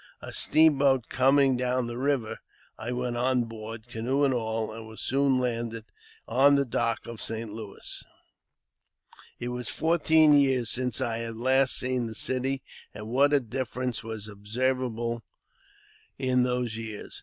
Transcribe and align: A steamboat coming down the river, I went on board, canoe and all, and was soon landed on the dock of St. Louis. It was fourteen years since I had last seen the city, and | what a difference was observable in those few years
A 0.19 0.33
steamboat 0.33 1.09
coming 1.09 1.55
down 1.55 1.85
the 1.85 1.95
river, 1.95 2.39
I 2.75 2.91
went 2.91 3.17
on 3.17 3.43
board, 3.43 3.87
canoe 3.87 4.23
and 4.23 4.33
all, 4.33 4.73
and 4.73 4.87
was 4.87 4.99
soon 4.99 5.37
landed 5.39 5.85
on 6.27 6.55
the 6.55 6.65
dock 6.65 7.05
of 7.05 7.21
St. 7.21 7.53
Louis. 7.53 8.03
It 9.37 9.49
was 9.49 9.69
fourteen 9.69 10.33
years 10.33 10.71
since 10.71 11.01
I 11.01 11.19
had 11.19 11.37
last 11.37 11.77
seen 11.77 12.07
the 12.07 12.15
city, 12.15 12.63
and 12.95 13.09
| 13.09 13.09
what 13.09 13.31
a 13.31 13.39
difference 13.39 14.03
was 14.03 14.27
observable 14.27 15.21
in 16.17 16.41
those 16.41 16.73
few 16.73 16.81
years 16.83 17.19